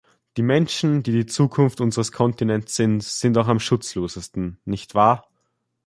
[0.35, 5.29] Die Menschen, die die Zukunft unseres Kontinents sind, sind auch am schutzlosesten, nicht wahr?